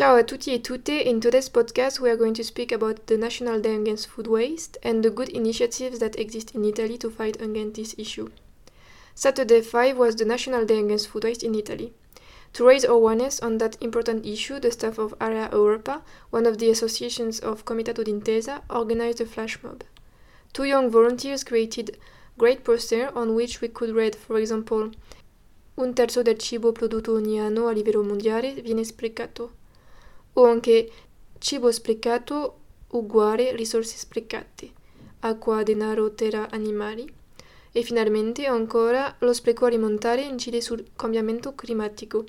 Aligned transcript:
Ciao 0.00 0.16
a 0.16 0.24
tutti 0.24 0.54
e 0.54 0.62
tutte. 0.62 0.92
In 0.92 1.20
today's 1.20 1.50
podcast, 1.50 2.00
we 2.00 2.08
are 2.08 2.16
going 2.16 2.32
to 2.32 2.42
speak 2.42 2.72
about 2.72 3.06
the 3.06 3.18
National 3.18 3.60
Day 3.60 3.74
Against 3.74 4.08
Food 4.08 4.28
Waste 4.28 4.78
and 4.82 5.02
the 5.02 5.10
good 5.10 5.28
initiatives 5.28 5.98
that 5.98 6.18
exist 6.18 6.54
in 6.54 6.64
Italy 6.64 6.96
to 6.96 7.10
fight 7.10 7.36
against 7.38 7.74
this 7.74 7.94
issue. 7.98 8.30
Saturday 9.14 9.60
5 9.60 9.98
was 9.98 10.16
the 10.16 10.24
National 10.24 10.64
Day 10.64 10.78
Against 10.78 11.08
Food 11.08 11.24
Waste 11.24 11.42
in 11.42 11.54
Italy. 11.54 11.92
To 12.54 12.64
raise 12.64 12.82
awareness 12.82 13.40
on 13.40 13.58
that 13.58 13.76
important 13.82 14.24
issue, 14.24 14.58
the 14.58 14.70
staff 14.70 14.96
of 14.96 15.14
Area 15.20 15.50
Europa, 15.52 16.02
one 16.30 16.46
of 16.46 16.56
the 16.56 16.70
associations 16.70 17.38
of 17.38 17.66
Comitato 17.66 18.02
d'Intesa, 18.02 18.62
organized 18.70 19.20
a 19.20 19.26
flash 19.26 19.62
mob. 19.62 19.84
Two 20.54 20.64
young 20.64 20.88
volunteers 20.88 21.44
created 21.44 21.98
great 22.38 22.64
poster 22.64 23.14
on 23.14 23.34
which 23.34 23.60
we 23.60 23.68
could 23.68 23.94
read, 23.94 24.16
for 24.16 24.38
example, 24.38 24.92
un 25.76 25.92
terzo 25.92 26.22
del 26.22 26.38
cibo 26.38 26.72
prodotto 26.72 27.12
ogni 27.12 27.38
anno 27.38 27.68
a 27.68 27.72
livello 27.72 28.02
mondiale 28.02 28.62
viene 28.62 28.82
sprecato 28.82 29.59
o 30.34 30.44
anche 30.44 30.90
cibo 31.38 31.70
sprecato 31.70 32.56
uguale 32.92 33.54
risorse 33.56 33.96
sprecate, 33.96 34.70
acqua, 35.20 35.62
denaro, 35.62 36.12
terra, 36.12 36.48
animali. 36.50 37.18
E 37.72 37.82
finalmente 37.82 38.46
ancora 38.46 39.14
lo 39.20 39.32
spreco 39.32 39.66
alimentare 39.66 40.22
incide 40.22 40.60
sul 40.60 40.84
cambiamento 40.96 41.54
climatico. 41.54 42.24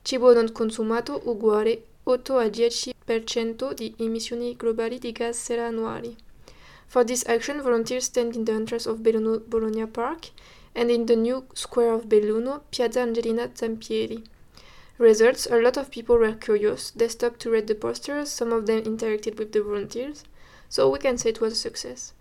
Cibo 0.00 0.32
non 0.32 0.50
consumato 0.52 1.20
uguale 1.24 1.82
8 2.04 2.36
a 2.38 2.46
10% 2.46 3.74
di 3.74 3.94
emissioni 3.98 4.56
globali 4.56 4.98
di 4.98 5.12
gas 5.12 5.36
serra 5.42 5.66
annuali. 5.66 6.16
For 6.86 7.04
this 7.04 7.26
action, 7.26 7.60
volunteers 7.60 8.04
stand 8.04 8.34
in 8.34 8.44
the 8.44 8.52
entrance 8.52 8.88
of 8.88 9.00
Belluno 9.00 9.40
Bologna 9.46 9.86
Park 9.86 10.30
and 10.74 10.90
in 10.90 11.04
the 11.04 11.16
new 11.16 11.44
square 11.52 11.92
of 11.92 12.06
Belluno, 12.06 12.62
Piazza 12.70 13.02
Angelina 13.02 13.50
Zampieri. 13.52 14.22
Results 14.98 15.46
A 15.46 15.60
lot 15.60 15.76
of 15.76 15.92
people 15.92 16.18
were 16.18 16.32
curious. 16.32 16.90
They 16.90 17.06
stopped 17.06 17.38
to 17.40 17.50
read 17.50 17.68
the 17.68 17.76
posters, 17.76 18.30
some 18.30 18.52
of 18.52 18.66
them 18.66 18.82
interacted 18.82 19.38
with 19.38 19.52
the 19.52 19.62
volunteers, 19.62 20.24
so 20.68 20.90
we 20.90 20.98
can 20.98 21.16
say 21.16 21.30
it 21.30 21.40
was 21.40 21.52
a 21.52 21.56
success. 21.56 22.12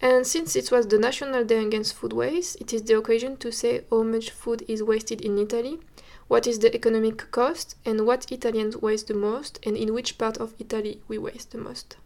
And 0.00 0.26
since 0.26 0.56
it 0.56 0.72
was 0.72 0.86
the 0.86 0.98
National 0.98 1.44
Day 1.44 1.62
Against 1.62 1.94
Food 1.94 2.14
Waste, 2.14 2.58
it 2.58 2.72
is 2.72 2.84
the 2.84 2.96
occasion 2.96 3.36
to 3.36 3.52
say 3.52 3.84
how 3.90 4.02
much 4.02 4.30
food 4.30 4.64
is 4.66 4.82
wasted 4.82 5.20
in 5.20 5.38
Italy, 5.38 5.78
what 6.26 6.46
is 6.46 6.60
the 6.60 6.74
economic 6.74 7.30
cost, 7.30 7.76
and 7.84 8.06
what 8.06 8.32
Italians 8.32 8.78
waste 8.78 9.08
the 9.08 9.14
most, 9.14 9.60
and 9.66 9.76
in 9.76 9.92
which 9.92 10.16
part 10.16 10.38
of 10.38 10.54
Italy 10.58 11.02
we 11.06 11.18
waste 11.18 11.50
the 11.50 11.58
most. 11.58 11.98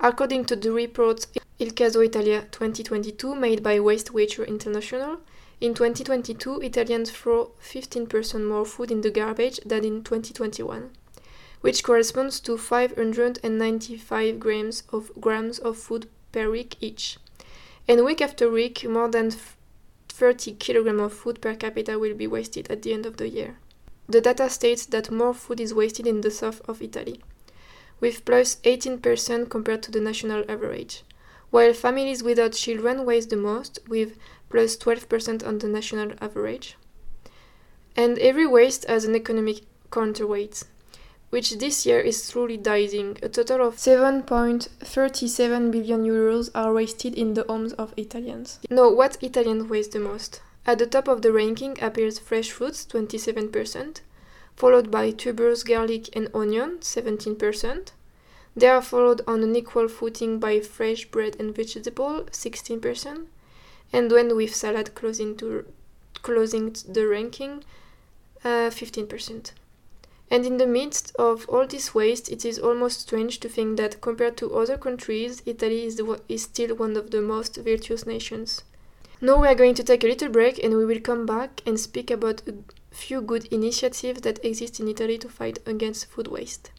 According 0.00 0.46
to 0.46 0.56
the 0.56 0.72
report 0.72 1.26
Il 1.58 1.72
Caso 1.72 2.00
Italia 2.00 2.46
2022 2.50 3.34
made 3.34 3.62
by 3.62 3.78
Waste 3.78 4.14
Watcher 4.14 4.44
International, 4.44 5.18
in 5.60 5.74
2022, 5.74 6.60
Italians 6.60 7.10
throw 7.10 7.52
15% 7.62 8.46
more 8.46 8.64
food 8.64 8.90
in 8.90 9.00
the 9.00 9.10
garbage 9.10 9.60
than 9.64 9.84
in 9.84 10.02
2021, 10.02 10.90
which 11.60 11.82
corresponds 11.82 12.40
to 12.40 12.58
595 12.58 14.40
grams 14.40 14.82
of, 14.92 15.10
grams 15.20 15.58
of 15.58 15.78
food 15.78 16.08
per 16.32 16.50
week 16.50 16.76
each. 16.80 17.18
And 17.86 18.04
week 18.04 18.20
after 18.20 18.50
week, 18.50 18.88
more 18.88 19.08
than 19.08 19.32
30 20.08 20.54
kilograms 20.54 21.00
of 21.02 21.12
food 21.12 21.40
per 21.40 21.54
capita 21.54 21.98
will 21.98 22.14
be 22.14 22.26
wasted 22.26 22.70
at 22.70 22.82
the 22.82 22.92
end 22.92 23.06
of 23.06 23.16
the 23.16 23.28
year. 23.28 23.58
The 24.08 24.20
data 24.20 24.50
states 24.50 24.86
that 24.86 25.10
more 25.10 25.34
food 25.34 25.60
is 25.60 25.72
wasted 25.72 26.06
in 26.06 26.20
the 26.20 26.30
south 26.30 26.60
of 26.68 26.82
Italy, 26.82 27.20
with 28.00 28.24
plus 28.24 28.56
18% 28.64 29.48
compared 29.48 29.82
to 29.84 29.90
the 29.90 30.00
national 30.00 30.44
average, 30.48 31.04
while 31.50 31.72
families 31.72 32.22
without 32.22 32.52
children 32.52 33.06
waste 33.06 33.30
the 33.30 33.36
most, 33.36 33.78
with 33.88 34.18
plus 34.54 34.76
12% 34.76 35.44
on 35.44 35.58
the 35.58 35.66
national 35.66 36.12
average. 36.20 36.76
And 37.96 38.16
every 38.20 38.46
waste 38.46 38.88
has 38.88 39.04
an 39.04 39.16
economic 39.16 39.62
counterweight, 39.90 40.62
which 41.30 41.58
this 41.58 41.84
year 41.84 41.98
is 41.98 42.30
truly 42.30 42.56
dizing. 42.56 43.18
A 43.20 43.28
total 43.28 43.66
of 43.66 43.78
7.37 43.78 45.72
billion 45.72 46.04
euros 46.04 46.50
are 46.54 46.72
wasted 46.72 47.16
in 47.16 47.34
the 47.34 47.44
homes 47.48 47.72
of 47.72 47.94
Italians. 47.96 48.60
Now, 48.70 48.92
what 48.92 49.20
Italians 49.20 49.68
waste 49.68 49.90
the 49.90 49.98
most? 49.98 50.40
At 50.64 50.78
the 50.78 50.86
top 50.86 51.08
of 51.08 51.22
the 51.22 51.32
ranking 51.32 51.76
appears 51.82 52.20
fresh 52.20 52.52
fruits, 52.52 52.86
27%, 52.86 54.02
followed 54.54 54.88
by 54.88 55.10
tubers, 55.10 55.64
garlic, 55.64 56.14
and 56.14 56.28
onion, 56.32 56.78
17%. 56.78 57.90
They 58.54 58.68
are 58.68 58.80
followed 58.80 59.20
on 59.26 59.42
an 59.42 59.56
equal 59.56 59.88
footing 59.88 60.38
by 60.38 60.60
fresh 60.60 61.06
bread 61.06 61.34
and 61.40 61.52
vegetable, 61.52 62.26
16%, 62.30 63.26
and 63.92 64.10
when 64.10 64.34
with 64.36 64.54
salad 64.54 64.94
closing 64.94 65.36
to 65.36 65.64
closing 66.22 66.74
the 66.88 67.06
ranking, 67.06 67.62
uh, 68.44 68.70
15%. 68.70 69.52
And 70.30 70.46
in 70.46 70.56
the 70.56 70.66
midst 70.66 71.14
of 71.16 71.48
all 71.48 71.66
this 71.66 71.94
waste, 71.94 72.30
it 72.30 72.44
is 72.44 72.58
almost 72.58 73.00
strange 73.00 73.40
to 73.40 73.48
think 73.48 73.76
that 73.76 74.00
compared 74.00 74.36
to 74.38 74.54
other 74.56 74.76
countries, 74.78 75.42
Italy 75.46 75.84
is, 75.84 75.96
the, 75.96 76.20
is 76.28 76.42
still 76.42 76.74
one 76.74 76.96
of 76.96 77.10
the 77.10 77.20
most 77.20 77.56
virtuous 77.56 78.06
nations. 78.06 78.64
Now 79.20 79.40
we 79.40 79.48
are 79.48 79.54
going 79.54 79.74
to 79.74 79.84
take 79.84 80.02
a 80.02 80.08
little 80.08 80.28
break 80.28 80.62
and 80.62 80.76
we 80.76 80.84
will 80.84 81.00
come 81.00 81.24
back 81.24 81.62
and 81.66 81.78
speak 81.78 82.10
about 82.10 82.42
a 82.48 82.54
few 82.90 83.20
good 83.20 83.44
initiatives 83.52 84.22
that 84.22 84.44
exist 84.44 84.80
in 84.80 84.88
Italy 84.88 85.18
to 85.18 85.28
fight 85.28 85.58
against 85.66 86.06
food 86.06 86.28
waste. 86.28 86.70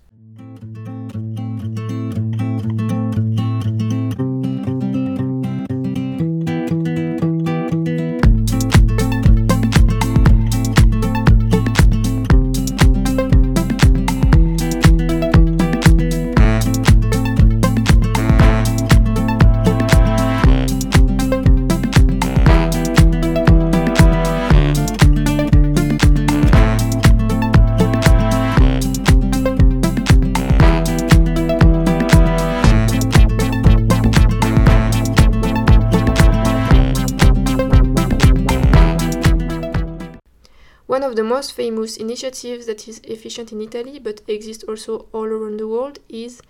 One 40.95 41.03
of 41.03 41.17
the 41.17 41.25
most 41.25 41.51
famous 41.51 41.97
initiatives 41.97 42.67
that 42.67 42.88
is 42.88 43.01
efficient 43.03 43.51
in 43.51 43.59
Italy 43.59 44.00
but 44.00 44.22
exists 44.29 44.63
also 44.63 45.09
all 45.11 45.25
around 45.25 45.59
the 45.59 45.67
world 45.67 46.00
is 46.07 46.41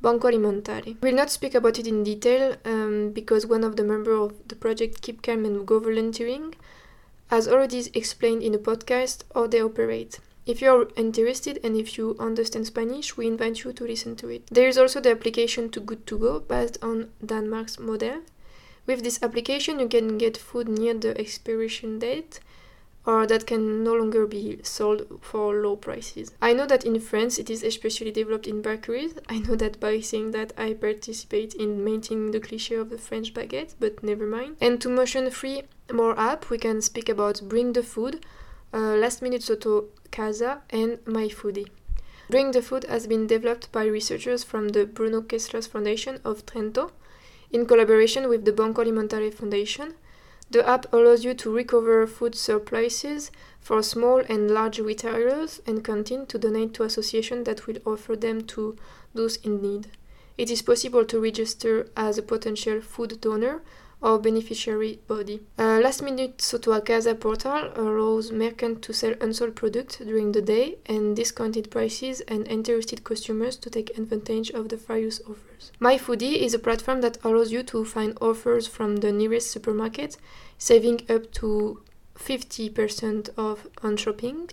Banco 0.00 0.28
Alimentare. 0.28 0.96
We 1.00 1.10
will 1.10 1.16
not 1.16 1.30
speak 1.30 1.54
about 1.54 1.78
it 1.78 1.86
in 1.86 2.02
detail 2.02 2.56
um, 2.64 3.12
because 3.12 3.46
one 3.46 3.62
of 3.62 3.76
the 3.76 3.84
members 3.84 4.18
of 4.18 4.48
the 4.48 4.56
project 4.56 5.02
Keep 5.02 5.22
Calm 5.22 5.44
and 5.44 5.64
Go 5.64 5.78
Volunteering 5.78 6.56
has 7.28 7.46
already 7.46 7.84
explained 7.94 8.42
in 8.42 8.56
a 8.56 8.58
podcast 8.58 9.22
how 9.34 9.46
they 9.46 9.62
operate. 9.62 10.18
If 10.46 10.60
you 10.60 10.72
are 10.72 10.88
interested 10.96 11.60
and 11.62 11.76
if 11.76 11.96
you 11.96 12.16
understand 12.18 12.66
Spanish, 12.66 13.16
we 13.16 13.28
invite 13.28 13.62
you 13.62 13.72
to 13.72 13.84
listen 13.84 14.16
to 14.16 14.28
it. 14.30 14.48
There 14.48 14.66
is 14.66 14.78
also 14.78 15.00
the 15.00 15.12
application 15.12 15.70
Too 15.70 15.80
Good 15.80 16.08
To 16.08 16.18
Go 16.18 16.40
based 16.40 16.76
on 16.82 17.10
Denmark's 17.24 17.78
model. 17.78 18.22
With 18.84 19.04
this 19.04 19.22
application, 19.22 19.78
you 19.78 19.86
can 19.86 20.18
get 20.18 20.36
food 20.36 20.68
near 20.68 20.92
the 20.92 21.16
expiration 21.16 22.00
date 22.00 22.40
or 23.04 23.26
that 23.26 23.46
can 23.46 23.82
no 23.82 23.94
longer 23.94 24.26
be 24.26 24.60
sold 24.62 25.06
for 25.20 25.54
low 25.54 25.76
prices. 25.76 26.32
I 26.40 26.52
know 26.52 26.66
that 26.66 26.84
in 26.84 27.00
France 27.00 27.38
it 27.38 27.50
is 27.50 27.62
especially 27.62 28.12
developed 28.12 28.46
in 28.46 28.62
bakeries. 28.62 29.14
I 29.28 29.38
know 29.38 29.56
that 29.56 29.80
by 29.80 30.00
saying 30.00 30.30
that 30.32 30.52
I 30.56 30.74
participate 30.74 31.54
in 31.54 31.82
maintaining 31.82 32.30
the 32.30 32.40
cliché 32.40 32.80
of 32.80 32.90
the 32.90 32.98
French 32.98 33.34
baguette, 33.34 33.74
but 33.80 34.02
never 34.02 34.26
mind. 34.26 34.56
And 34.60 34.80
to 34.80 34.88
motion 34.88 35.30
free 35.30 35.62
more 35.92 36.18
app, 36.18 36.48
we 36.50 36.58
can 36.58 36.80
speak 36.80 37.08
about 37.08 37.42
Bring 37.48 37.72
the 37.72 37.82
Food, 37.82 38.24
uh, 38.72 38.96
Last 38.96 39.20
Minute 39.20 39.42
Sotto 39.42 39.86
Casa, 40.10 40.62
and 40.70 40.98
MyFoody. 41.04 41.66
Bring 42.30 42.52
the 42.52 42.62
Food 42.62 42.84
has 42.84 43.06
been 43.06 43.26
developed 43.26 43.70
by 43.72 43.84
researchers 43.84 44.44
from 44.44 44.70
the 44.70 44.86
Bruno 44.86 45.22
Kessler 45.22 45.60
Foundation 45.62 46.20
of 46.24 46.46
Trento 46.46 46.92
in 47.50 47.66
collaboration 47.66 48.28
with 48.28 48.44
the 48.44 48.52
Banco 48.52 48.82
Alimentare 48.82 49.34
Foundation 49.34 49.94
the 50.52 50.68
app 50.68 50.92
allows 50.92 51.24
you 51.24 51.32
to 51.32 51.50
recover 51.50 52.06
food 52.06 52.34
surpluses 52.34 53.30
for 53.58 53.82
small 53.82 54.18
and 54.28 54.50
large 54.50 54.78
retailers 54.78 55.62
and 55.66 55.82
canteens 55.82 56.28
to 56.28 56.38
donate 56.38 56.74
to 56.74 56.82
associations 56.82 57.46
that 57.46 57.66
will 57.66 57.78
offer 57.86 58.14
them 58.14 58.42
to 58.42 58.76
those 59.14 59.36
in 59.36 59.62
need. 59.62 59.88
It 60.36 60.50
is 60.50 60.60
possible 60.60 61.06
to 61.06 61.20
register 61.20 61.88
as 61.96 62.18
a 62.18 62.22
potential 62.22 62.82
food 62.82 63.20
donor 63.22 63.62
or 64.02 64.18
beneficiary 64.18 64.98
body. 65.06 65.40
Uh, 65.58 65.78
last 65.82 66.02
minute 66.02 66.40
Sotto 66.42 66.72
a 66.72 66.80
Casa 66.80 67.14
portal 67.14 67.70
allows 67.76 68.32
merchants 68.32 68.86
to 68.86 68.92
sell 68.92 69.14
unsold 69.20 69.54
products 69.54 69.96
during 69.96 70.32
the 70.32 70.42
day 70.42 70.76
and 70.86 71.16
discounted 71.16 71.70
prices 71.70 72.20
and 72.22 72.46
interested 72.48 73.04
customers 73.04 73.56
to 73.56 73.70
take 73.70 73.96
advantage 73.96 74.50
of 74.50 74.68
the 74.68 74.76
various 74.76 75.20
offers. 75.20 75.72
MyFoody 75.80 76.42
is 76.42 76.54
a 76.54 76.58
platform 76.58 77.00
that 77.00 77.18
allows 77.24 77.52
you 77.52 77.62
to 77.62 77.84
find 77.84 78.18
offers 78.20 78.66
from 78.66 78.96
the 78.96 79.12
nearest 79.12 79.50
supermarket, 79.50 80.16
saving 80.58 81.00
up 81.08 81.30
to 81.32 81.80
50% 82.16 83.30
off 83.38 83.66
on 83.82 83.96
shopping. 83.96 84.50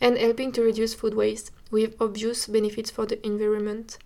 and 0.00 0.16
helping 0.18 0.52
to 0.52 0.62
reduce 0.62 0.94
food 0.94 1.14
waste 1.14 1.50
with 1.70 1.94
obvious 2.00 2.46
benefits 2.46 2.90
for 2.90 3.06
the 3.06 3.24
environment. 3.26 3.98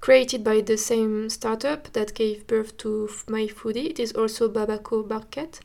Created 0.00 0.44
by 0.44 0.60
the 0.60 0.76
same 0.76 1.28
startup 1.28 1.92
that 1.92 2.14
gave 2.14 2.46
birth 2.46 2.76
to 2.78 3.08
MyFoody, 3.26 3.90
it 3.90 3.98
is 3.98 4.12
also 4.12 4.48
Babaco 4.48 5.08
Market, 5.08 5.60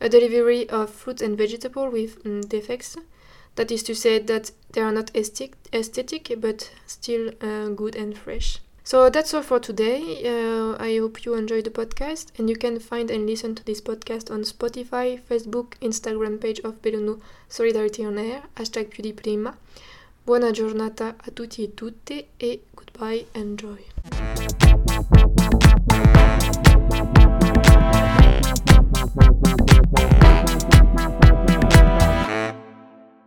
a 0.00 0.08
delivery 0.08 0.68
of 0.70 0.90
fruit 0.90 1.20
and 1.20 1.36
vegetable 1.36 1.90
with 1.90 2.22
mm, 2.24 2.48
defects. 2.48 2.96
That 3.56 3.70
is 3.70 3.82
to 3.84 3.94
say 3.94 4.18
that 4.18 4.50
they 4.72 4.80
are 4.80 4.92
not 4.92 5.10
aesthetic, 5.14 6.40
but 6.40 6.70
still 6.86 7.32
uh, 7.40 7.68
good 7.68 7.96
and 7.96 8.16
fresh. 8.16 8.60
So 8.84 9.10
that's 9.10 9.34
all 9.34 9.42
for 9.42 9.58
today. 9.58 10.22
Uh, 10.24 10.76
I 10.78 10.98
hope 10.98 11.24
you 11.24 11.34
enjoyed 11.34 11.64
the 11.64 11.70
podcast, 11.70 12.38
and 12.38 12.48
you 12.48 12.54
can 12.54 12.78
find 12.78 13.10
and 13.10 13.26
listen 13.26 13.54
to 13.56 13.64
this 13.64 13.80
podcast 13.80 14.30
on 14.30 14.42
Spotify, 14.42 15.20
Facebook, 15.20 15.74
Instagram 15.80 16.40
page 16.40 16.60
of 16.60 16.80
Belluno 16.82 17.20
Solidarity 17.48 18.04
on 18.04 18.16
Air, 18.16 18.42
hashtag 18.56 18.94
PewDiePlima. 18.94 19.56
Buona 20.26 20.50
giornata 20.50 21.14
a 21.16 21.30
tutti 21.32 21.62
e 21.62 21.72
tutte 21.72 22.30
e 22.36 22.62
goodbye, 22.74 23.28
and 23.34 23.62
enjoy. 23.62 23.84